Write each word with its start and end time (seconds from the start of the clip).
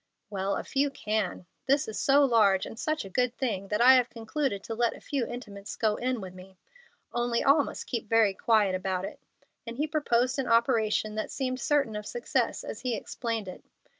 "Well, 0.31 0.55
a 0.55 0.63
few 0.63 0.89
can. 0.89 1.45
This 1.67 1.87
is 1.87 1.99
so 1.99 2.25
large, 2.25 2.65
and 2.65 2.79
such 2.79 3.05
a 3.05 3.09
good 3.09 3.37
thing, 3.37 3.67
that 3.67 3.81
I 3.81 3.93
have 3.93 4.09
concluded 4.09 4.63
to 4.63 4.73
let 4.73 4.95
a 4.95 4.99
few 4.99 5.27
intimates 5.27 5.75
go 5.75 5.95
in 5.95 6.19
with 6.19 6.33
me. 6.33 6.57
Only 7.13 7.43
all 7.43 7.63
must 7.63 7.85
keep 7.85 8.09
very 8.09 8.33
quiet 8.33 8.73
about 8.73 9.05
it;" 9.05 9.19
and 9.67 9.77
he 9.77 9.85
proposed 9.85 10.39
an 10.39 10.47
operation 10.47 11.13
that 11.13 11.29
seemed 11.29 11.59
certain 11.61 11.95
of 11.95 12.07
success 12.07 12.63
as 12.63 12.81
he 12.81 12.95
explained 12.95 13.47
it. 13.47 13.63